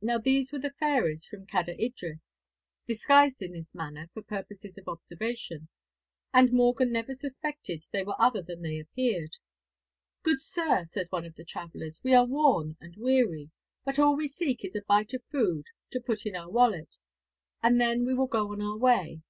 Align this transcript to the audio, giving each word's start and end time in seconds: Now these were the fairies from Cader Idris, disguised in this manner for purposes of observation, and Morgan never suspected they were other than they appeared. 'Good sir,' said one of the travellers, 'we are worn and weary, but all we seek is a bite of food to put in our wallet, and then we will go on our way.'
Now 0.00 0.16
these 0.16 0.52
were 0.52 0.58
the 0.58 0.72
fairies 0.78 1.26
from 1.26 1.44
Cader 1.44 1.74
Idris, 1.78 2.44
disguised 2.86 3.42
in 3.42 3.52
this 3.52 3.74
manner 3.74 4.08
for 4.14 4.22
purposes 4.22 4.78
of 4.78 4.88
observation, 4.88 5.68
and 6.32 6.50
Morgan 6.50 6.90
never 6.90 7.12
suspected 7.12 7.84
they 7.92 8.02
were 8.02 8.18
other 8.18 8.40
than 8.40 8.62
they 8.62 8.78
appeared. 8.78 9.36
'Good 10.22 10.40
sir,' 10.40 10.86
said 10.86 11.08
one 11.10 11.26
of 11.26 11.34
the 11.34 11.44
travellers, 11.44 12.00
'we 12.02 12.14
are 12.14 12.24
worn 12.24 12.78
and 12.80 12.96
weary, 12.96 13.50
but 13.84 13.98
all 13.98 14.16
we 14.16 14.28
seek 14.28 14.64
is 14.64 14.74
a 14.74 14.80
bite 14.80 15.12
of 15.12 15.22
food 15.26 15.66
to 15.90 16.00
put 16.00 16.24
in 16.24 16.34
our 16.34 16.48
wallet, 16.50 16.96
and 17.62 17.78
then 17.78 18.06
we 18.06 18.14
will 18.14 18.28
go 18.28 18.52
on 18.52 18.62
our 18.62 18.78
way.' 18.78 19.20